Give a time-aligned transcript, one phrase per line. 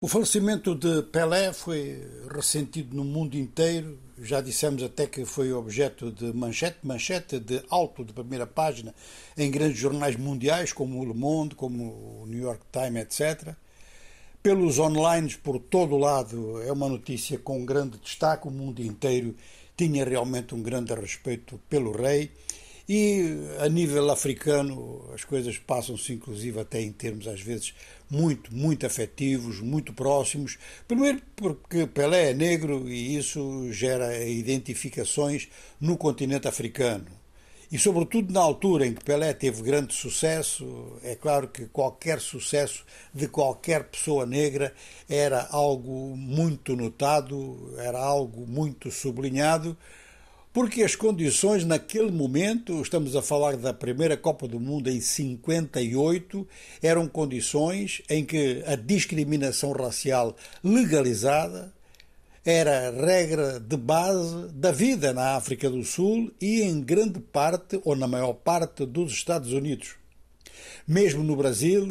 [0.00, 2.00] O falecimento de Pelé foi
[2.32, 3.98] ressentido no mundo inteiro.
[4.16, 8.94] Já dissemos até que foi objeto de manchete, manchete de alto de primeira página
[9.36, 13.56] em grandes jornais mundiais como o Le Monde, como o New York Times, etc.
[14.40, 18.46] Pelos online por todo o lado é uma notícia com grande destaque.
[18.46, 19.34] O mundo inteiro
[19.76, 22.30] tinha realmente um grande respeito pelo rei
[22.88, 27.74] e a nível africano as coisas passam-se inclusive até em termos às vezes
[28.10, 30.56] muito, muito afetivos, muito próximos.
[30.86, 35.48] Primeiro porque Pelé é negro e isso gera identificações
[35.78, 37.06] no continente africano.
[37.70, 42.82] E sobretudo na altura em que Pelé teve grande sucesso, é claro que qualquer sucesso
[43.12, 44.72] de qualquer pessoa negra
[45.06, 49.76] era algo muito notado, era algo muito sublinhado
[50.58, 56.44] porque as condições naquele momento, estamos a falar da primeira Copa do Mundo em 58,
[56.82, 61.72] eram condições em que a discriminação racial legalizada
[62.44, 67.94] era regra de base da vida na África do Sul e em grande parte, ou
[67.94, 69.94] na maior parte, dos Estados Unidos.
[70.88, 71.86] Mesmo no Brasil,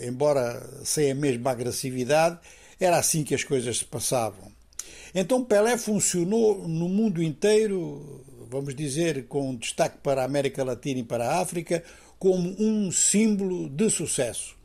[0.00, 2.38] embora sem a mesma agressividade,
[2.80, 4.55] era assim que as coisas se passavam.
[5.14, 11.04] Então Pelé funcionou no mundo inteiro, vamos dizer, com destaque para a América Latina e
[11.04, 11.82] para a África,
[12.18, 14.56] como um símbolo de sucesso.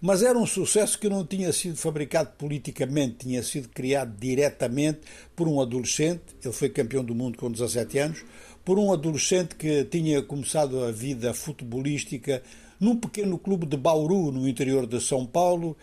[0.00, 5.00] Mas era um sucesso que não tinha sido fabricado politicamente, tinha sido criado diretamente
[5.34, 8.24] por um adolescente, ele foi campeão do mundo com 17 anos,
[8.64, 12.42] por um adolescente que tinha começado a vida futebolística
[12.80, 15.76] num pequeno clube de Bauru, no interior de São Paulo,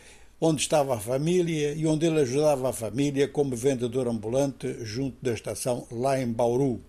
[0.44, 5.33] onde estava a família e onde ele ajudava a família como vendedor ambulante junto da
[5.33, 6.81] estação lá em Bauru.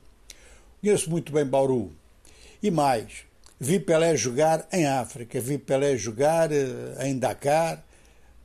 [0.80, 1.92] Conheço muito bem Bauru.
[2.62, 3.24] E mais,
[3.60, 7.84] vi Pelé jogar em África, vi Pelé jogar eh, em Dakar,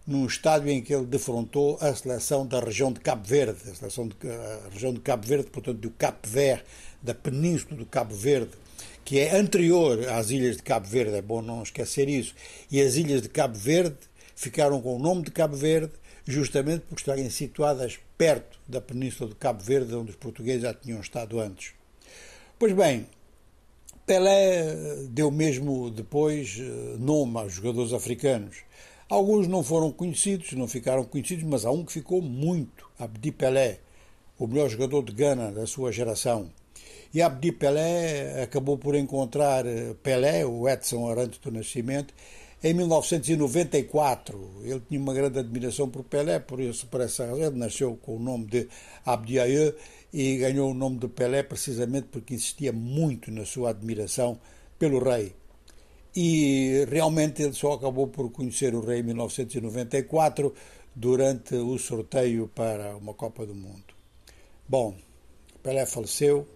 [0.06, 4.10] num estádio em que ele defrontou a seleção da região de Cabo Verde, a, seleção
[4.10, 6.64] de, a região de Cabo Verde, portanto, do Cabo Verde,
[7.02, 8.52] da península do Cabo Verde,
[9.06, 12.36] que é anterior às ilhas de Cabo Verde, é bom não esquecer isso.
[12.70, 13.98] E as ilhas de Cabo Verde
[14.38, 15.92] ficaram com o nome de Cabo Verde,
[16.24, 21.02] justamente por estarem situadas perto da península de Cabo Verde, onde os portugueses já tinham
[21.02, 21.74] estado antes.
[22.60, 23.08] Pois bem,
[24.06, 24.76] Pelé
[25.10, 28.58] deu mesmo depois eh, nome aos jogadores africanos.
[29.10, 33.80] Alguns não foram conhecidos, não ficaram conhecidos, mas há um que ficou muito, Abdi Pelé,
[34.38, 36.52] o melhor jogador de Gana da sua geração.
[37.12, 42.14] E Abdi Pelé acabou por encontrar eh, Pelé, o Edson Arantes do Nascimento,
[42.64, 44.62] em 1994.
[44.64, 47.52] Ele tinha uma grande admiração por Pelé, por, isso, por essa razão.
[47.52, 48.68] Nasceu com o nome de
[49.06, 49.74] Abdiaye
[50.14, 54.40] e ganhou o nome de Pelé precisamente porque insistia muito na sua admiração
[54.80, 55.36] pelo rei.
[56.16, 60.54] E realmente ele só acabou por conhecer o rei em 1994
[60.96, 63.94] durante o sorteio para uma Copa do Mundo.
[64.68, 64.96] Bom,
[65.62, 66.48] Pelé faleceu.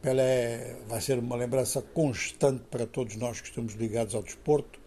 [0.00, 4.79] Pelé vai ser uma lembrança constante para todos nós que estamos ligados ao desporto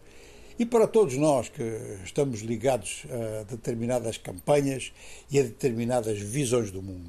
[0.57, 1.63] e para todos nós que
[2.03, 4.91] estamos ligados a determinadas campanhas
[5.31, 7.01] e a determinadas visões do mundo.